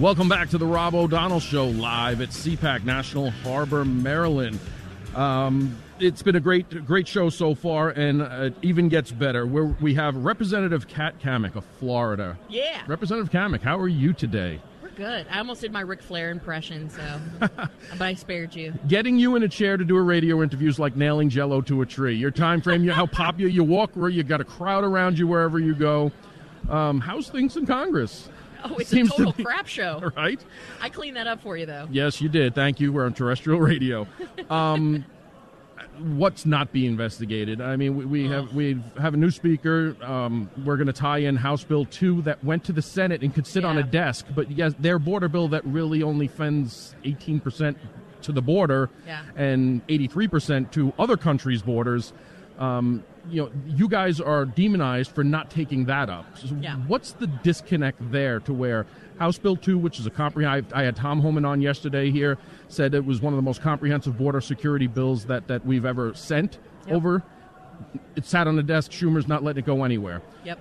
[0.00, 4.58] Welcome back to the Rob O'Donnell Show live at CPAC National Harbor, Maryland.
[5.14, 9.46] Um, it's been a great, great show so far, and uh, it even gets better.
[9.46, 12.36] Where we have Representative Kat Cammack of Florida.
[12.48, 14.60] Yeah, Representative Cammack, how are you today?
[14.82, 15.26] we're good.
[15.30, 18.74] I almost did my Ric Flair impression, so but I spared you.
[18.88, 21.82] Getting you in a chair to do a radio interview is like nailing Jello to
[21.82, 22.16] a tree.
[22.16, 25.60] Your time frame, how popular you walk, where you got a crowd around you wherever
[25.60, 26.10] you go.
[26.68, 28.28] Um, how's things in Congress?
[28.70, 30.10] Oh, it's Seems a to total be- crap show.
[30.16, 30.40] Right?
[30.80, 31.86] I cleaned that up for you though.
[31.90, 32.54] Yes, you did.
[32.54, 32.92] Thank you.
[32.92, 34.06] We're on terrestrial radio.
[34.50, 35.04] Um,
[35.98, 37.60] what's not being investigated?
[37.60, 39.96] I mean, we, we have we have a new speaker.
[40.02, 43.34] Um, we're going to tie in House Bill two that went to the Senate and
[43.34, 47.40] could sit on a desk, but yes, their border bill that really only fends eighteen
[47.40, 47.78] percent
[48.22, 49.22] to the border Yeah.
[49.36, 52.12] and eighty three percent to other countries' borders.
[52.58, 56.26] Um, you know, you guys are demonized for not taking that up.
[56.38, 56.76] So Yeah.
[56.86, 58.86] What's the disconnect there to where
[59.18, 62.36] House Bill 2, which is a comprehensive, I had Tom Homan on yesterday here,
[62.68, 66.12] said it was one of the most comprehensive border security bills that, that we've ever
[66.14, 66.96] sent Yep.
[66.96, 67.22] over.
[68.16, 68.90] It sat on the desk.
[68.92, 70.22] Schumer's not letting it go anywhere.
[70.44, 70.58] Yep.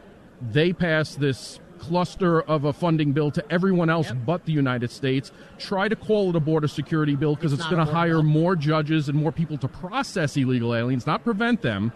[0.52, 4.18] They passed this cluster of a funding bill to everyone else Yep.
[4.26, 5.32] but the United States.
[5.60, 8.24] Try to call it a border security bill because It's it's, going to hire bill.
[8.24, 11.92] more judges and more people to process illegal aliens, not prevent them.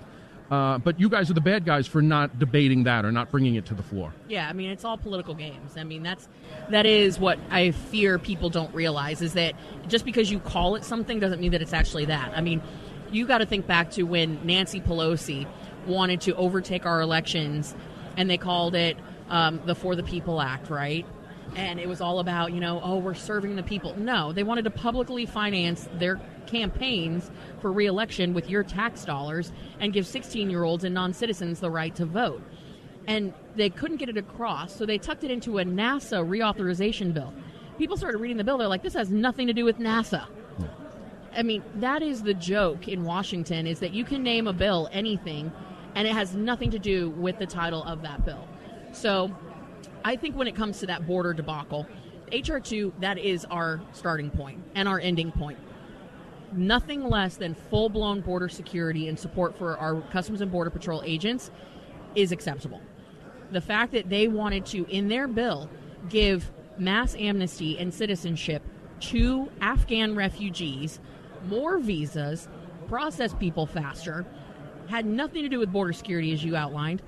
[0.50, 3.56] Uh, but you guys are the bad guys for not debating that or not bringing
[3.56, 4.14] it to the floor.
[4.30, 5.76] Yeah, I mean it's all political games.
[5.76, 6.28] I mean that's
[6.70, 9.56] that is what I fear people don't realize is that
[9.88, 12.32] just because you call it something doesn't mean that it's actually that.
[12.36, 12.62] I mean,
[13.12, 15.48] you got to think back to when Nancy Pelosi
[15.86, 17.76] wanted to overtake our elections,
[18.16, 18.98] and they called it
[19.30, 21.06] um, the For the People Act, right?
[21.58, 23.96] And it was all about you know oh we're serving the people.
[23.98, 29.92] No, they wanted to publicly finance their campaigns for reelection with your tax dollars and
[29.92, 32.42] give 16 year olds and non citizens the right to vote
[33.08, 37.34] and they couldn't get it across, so they tucked it into a NASA reauthorization bill.
[37.78, 40.28] People started reading the bill, they're like, this has nothing to do with NASA.
[41.34, 44.90] I mean, that is the joke in Washington is that you can name a bill
[44.92, 45.52] anything
[45.96, 48.48] and it has nothing to do with the title of that bill.
[48.92, 49.32] So
[50.08, 51.86] I think when it comes to that border debacle,
[52.32, 55.60] HR2, that is our starting point and our ending point.
[56.54, 61.04] Nothing less than full blown border security and support for our Customs and Border Patrol
[61.06, 61.52] agents
[62.16, 62.80] is acceptable.
[63.52, 65.70] The fact that they wanted to, in their bill,
[66.08, 68.64] give mass amnesty and citizenship
[69.02, 71.02] to Afghan refugees,
[71.48, 72.48] more visas,
[72.88, 74.26] process people faster,
[74.88, 77.02] had nothing to do with border security, as you outlined.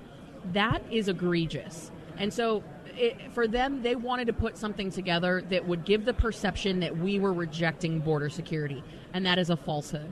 [0.52, 1.92] That is egregious.
[2.18, 2.62] And so,
[2.98, 6.98] it, for them, they wanted to put something together that would give the perception that
[6.98, 10.12] we were rejecting border security, and that is a falsehood.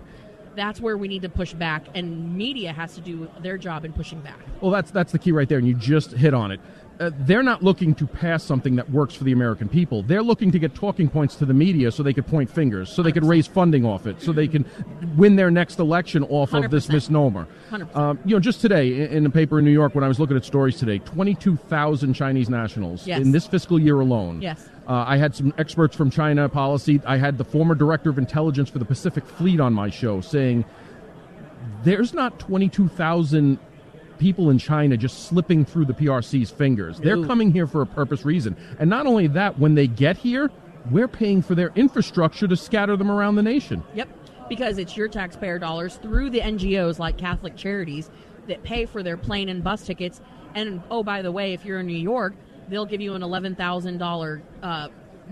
[0.55, 3.93] That's where we need to push back, and media has to do their job in
[3.93, 4.39] pushing back.
[4.59, 6.59] Well, that's that's the key right there, and you just hit on it.
[6.99, 10.01] Uh, they're not looking to pass something that works for the American people.
[10.01, 13.03] They're looking to get talking points to the media so they could point fingers, so
[13.03, 14.65] they could raise funding off it, so they can
[15.15, 16.93] win their next election off of this 100%.
[16.93, 17.47] misnomer.
[17.69, 17.95] 100%.
[17.95, 20.19] Um, you know, just today in, in the paper in New York, when I was
[20.19, 23.21] looking at stories today, 22,000 Chinese nationals Yes.
[23.21, 24.41] in this fiscal year alone.
[24.41, 24.67] Yes.
[24.87, 26.99] Uh, I had some experts from China policy.
[27.05, 30.65] I had the former director of intelligence for the Pacific Fleet on my show saying
[31.83, 33.59] there's not 22,000
[34.17, 36.99] people in China just slipping through the PRC's fingers.
[36.99, 38.55] They're coming here for a purpose reason.
[38.79, 40.49] And not only that, when they get here,
[40.91, 43.83] we're paying for their infrastructure to scatter them around the nation.
[43.93, 44.09] Yep,
[44.49, 48.09] because it's your taxpayer dollars through the NGOs like Catholic Charities
[48.47, 50.21] that pay for their plane and bus tickets.
[50.55, 52.35] And oh, by the way, if you're in New York,
[52.69, 54.87] they'll give you an eleven thousand dollar uh,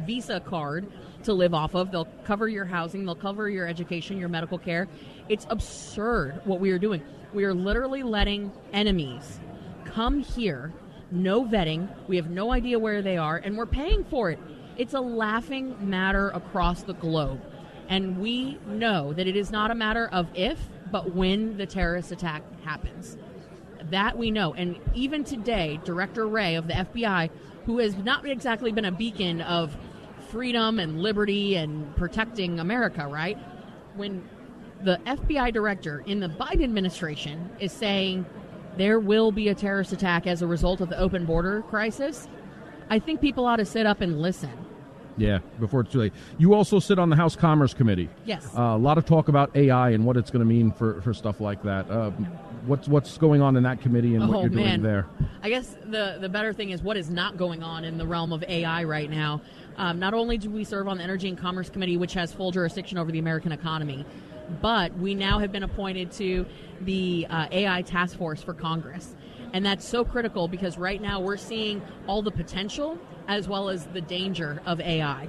[0.06, 0.88] Visa card
[1.24, 1.92] to live off of.
[1.92, 4.88] They'll cover your housing, they'll cover your education, your medical care.
[5.30, 7.02] It's absurd what we are doing.
[7.36, 9.42] We are literally letting enemies
[9.84, 10.72] come here,
[11.12, 11.90] no vetting.
[12.08, 14.40] We have no idea where they are, and we're paying for it.
[14.78, 17.42] It's a laughing matter across the globe.
[17.90, 22.14] And we know that it is not a matter of if, but when the terrorist
[22.14, 23.18] attack happens.
[23.90, 24.54] That we know.
[24.54, 27.30] And even today, Director Wray of the FBI,
[27.66, 29.76] who has not exactly been a beacon of
[30.30, 33.38] freedom and liberty and protecting America, right?
[33.96, 34.24] When
[34.86, 38.26] the FBI director in the Biden administration is saying
[38.78, 42.28] there will be a terrorist attack as a result of the open border crisis,
[42.90, 44.52] I think people ought to sit up and listen.
[45.18, 46.14] Yeah, before it's too late.
[46.38, 48.10] You also sit on the House Commerce Committee.
[48.26, 48.46] Yes.
[48.56, 51.14] Uh, a lot of talk about AI and what it's going to mean for, for
[51.14, 51.90] stuff like that.
[51.90, 52.12] Uh,
[52.66, 54.82] what's what's going on in that committee and what Oh, you're doing man.
[54.82, 55.08] there?
[55.42, 58.34] I guess the the better thing is what is not going on in the realm
[58.34, 59.40] of AI right now.
[59.78, 62.52] Um, not only do we serve on the Energy and Commerce Committee, which has full
[62.52, 64.06] jurisdiction over the American economy,
[64.62, 66.46] but we now have been appointed to
[66.82, 69.16] the uh, AI task force for Congress.
[69.54, 73.86] And that's so critical because right now we're seeing all the potential as well as
[73.88, 75.28] the danger of AI.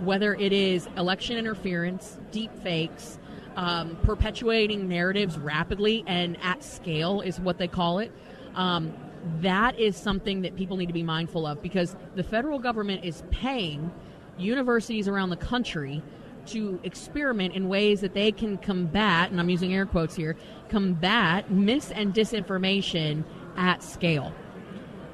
[0.00, 3.18] Whether it is election interference, deep fakes,
[3.56, 8.12] um, perpetuating narratives rapidly and at scale is what they call it.
[8.54, 8.92] Um,
[9.40, 13.22] that is something that people need to be mindful of because the federal government is
[13.30, 13.90] paying
[14.38, 16.02] universities around the country
[16.46, 20.36] to experiment in ways that they can combat, and I'm using air quotes here,
[20.68, 23.24] combat mis and disinformation
[23.56, 24.32] at scale.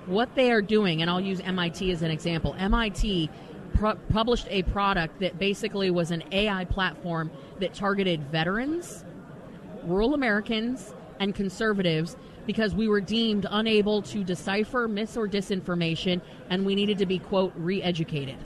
[0.06, 3.30] What they are doing, and I'll use MIT as an example, MIT
[3.74, 9.04] pu- published a product that basically was an AI platform that targeted veterans,
[9.84, 12.16] rural Americans, and conservatives
[12.46, 17.18] because we were deemed unable to decipher mis or disinformation and we needed to be,
[17.18, 18.36] quote, re educated.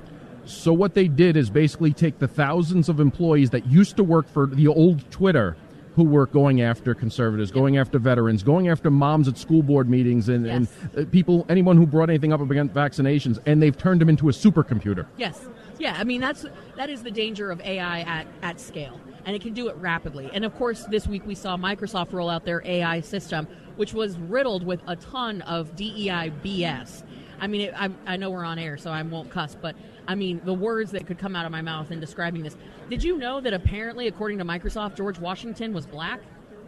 [0.44, 4.28] So what they did is basically take the thousands of employees that used to work
[4.28, 5.56] for the old Twitter,
[5.96, 10.28] who were going after conservatives, going after veterans, going after moms at school board meetings,
[10.28, 10.68] and, Yes.
[10.94, 14.28] and uh, people, anyone who brought anything up against vaccinations, and they've turned them into
[14.28, 15.06] a supercomputer.
[15.16, 15.48] Yes.
[15.78, 19.00] Yeah, I mean that's that is the danger of AI at, at scale.
[19.24, 20.30] And it can do it rapidly.
[20.32, 24.18] And of course this week we saw Microsoft roll out their AI system, which was
[24.18, 27.02] riddled with a ton of DEI BS.
[27.40, 29.76] I mean, it, I, I know we're on air, so I won't cuss, but
[30.08, 32.56] I mean, the words that could come out of my mouth in describing this.
[32.88, 36.20] Did you know that apparently, according to Microsoft, George Washington was black?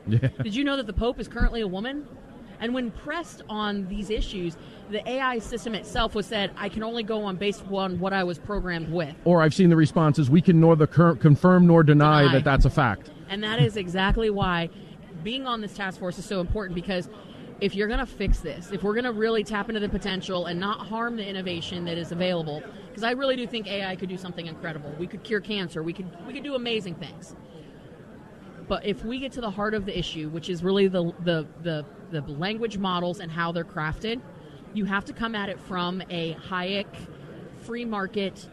[0.07, 0.29] Yeah.
[0.43, 2.07] Did you know that the Pope is currently a woman?
[2.61, 4.57] And when pressed on these issues,
[4.91, 8.25] the AI system itself was said, I can only go on based on what I
[8.25, 9.15] was programmed with.
[9.25, 12.33] Or I've seen the responses, we can nor cur- confirm nor deny, Deny.
[12.33, 13.11] that that's a fact.
[13.29, 14.71] And that is exactly why
[15.23, 17.09] being on this task force is so important because
[17.61, 20.47] if you're going to fix this, if we're going to really tap into the potential
[20.47, 24.09] and not harm the innovation that is available, because I really do think AI could
[24.09, 24.95] do something incredible.
[24.99, 25.83] We could cure cancer.
[25.83, 27.35] We could we could do amazing things.
[28.69, 31.47] But if we get to the heart of the issue, which is really the the
[31.63, 34.21] the, the language models and how they're crafted,
[34.75, 36.87] you have to come at it from a Hayek
[37.59, 38.49] free market,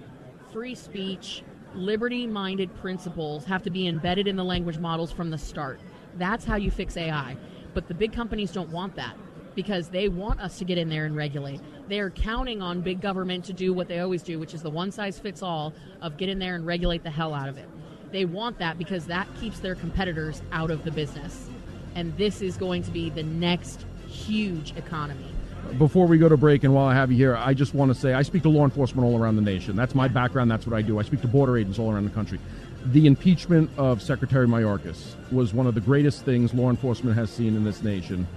[0.51, 1.43] free speech,
[1.75, 5.79] liberty minded principles have to be embedded in the language models from the start.
[6.17, 7.37] That's how you fix AI.
[7.73, 9.15] But the big companies don't want that
[9.53, 11.61] because they want us to get in there and regulate.
[11.87, 14.69] They are counting on big government to do what they always do, which is the
[14.69, 17.69] one size fits all of get in there and regulate the hell out of it.
[18.11, 21.49] They want that because that keeps their competitors out of the business.
[21.95, 25.31] And this is going to be the next huge economy.
[25.77, 27.99] Before we go to break, and while I have you here, I just want to
[27.99, 29.75] say I speak to law enforcement all around the nation.
[29.75, 30.51] That's my background.
[30.51, 30.99] That's what I do.
[30.99, 32.39] I speak to border agents all around the country.
[32.85, 37.55] The impeachment of Secretary Mayorkas was one of the greatest things law enforcement has seen
[37.55, 38.27] in this nation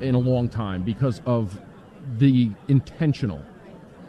[0.00, 1.58] in a long time because of
[2.16, 3.42] the intentional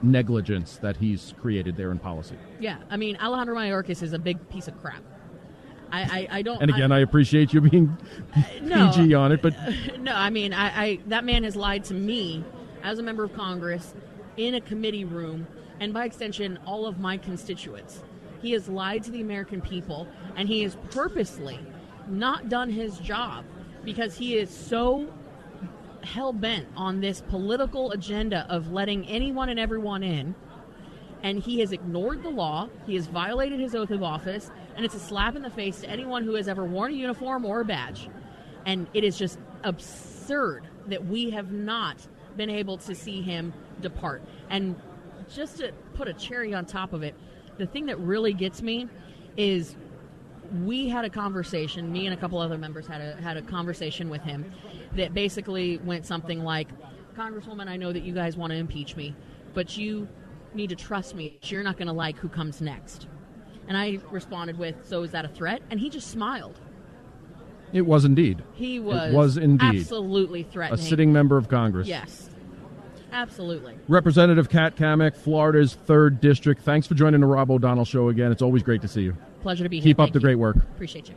[0.02, 2.38] negligence that he's created there in policy.
[2.60, 5.04] Yeah, I mean, Alejandro Mayorkas is a big piece of crap.
[5.92, 6.62] I, I, I don't.
[6.62, 7.98] And again, I, appreciate you being
[8.62, 8.92] no.
[8.96, 9.54] PG on it, but
[10.00, 12.44] no, I mean, I, I that man has lied to me
[12.84, 13.94] as a member of Congress
[14.38, 15.48] in a committee room,
[15.80, 18.04] and by extension, all of my constituents.
[18.42, 21.60] He has lied to the American people, and he has purposely
[22.08, 23.46] not done his job
[23.84, 25.08] because he is so
[26.04, 30.36] hell bent on this political agenda of letting anyone and everyone in.
[31.22, 32.70] And he has ignored the law.
[32.86, 35.90] He has violated his oath of office, and it's a slap in the face to
[35.90, 38.10] anyone who has ever worn a uniform or a badge.
[38.66, 44.24] And it is just absurd that we have not been able to see him depart.
[44.50, 44.76] And
[45.30, 47.16] just to put a cherry on top of it,
[47.60, 48.88] the thing that really gets me
[49.38, 49.76] is
[50.66, 51.92] we had a conversation.
[51.92, 54.52] Me and a couple other members had a had a conversation with him
[54.96, 56.70] that basically went something like,
[57.16, 59.14] "Congresswoman, I know that you guys want to impeach me,
[59.54, 60.08] but you
[60.56, 61.38] need to trust me.
[61.44, 63.08] You're not going to like who comes next."
[63.68, 66.60] And I responded with, "So is that a threat?" And he just smiled.
[67.72, 68.42] it was indeed.
[68.54, 70.80] He was, It was indeed absolutely threatening.
[70.80, 71.88] a sitting member of Congress.
[71.88, 72.28] Yes,
[73.12, 73.78] absolutely.
[73.88, 76.62] Representative Kat Cammack, Florida's third district.
[76.62, 78.32] Thanks for joining the Rob O'Donnell Show again.
[78.32, 79.16] It's always great to see you.
[79.42, 79.84] Pleasure to be here.
[79.84, 80.24] Keep up Thank the you.
[80.24, 80.58] great work.
[80.58, 81.16] Appreciate you.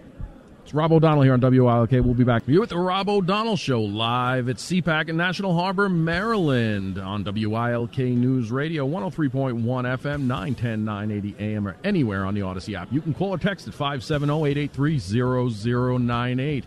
[0.62, 1.90] It's Rob O'Donnell here on WILK.
[1.90, 2.44] We'll be back.
[2.46, 7.98] You're at the Rob O'Donnell Show live at CPAC in National Harbor, Maryland on WILK
[7.98, 12.92] News Radio, 103.1 FM, 910, 980 AM, or anywhere on the Audacy app.
[12.92, 16.64] You can call or text at 570 883 0098.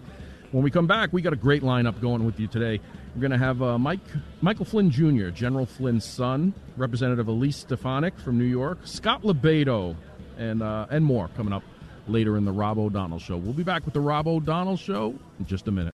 [0.51, 2.81] When we come back, we got a great lineup going with you today.
[3.15, 4.01] We're going to have uh, Mike
[4.41, 9.95] Michael Flynn Jr., General Flynn's son, Representative Elise Stefanik from New York, Scott LoBaido,
[10.37, 11.63] and uh, and more coming up
[12.09, 13.37] later in the Rob O'Donnell Show.
[13.37, 15.93] We'll be back with the Rob O'Donnell Show in just a minute.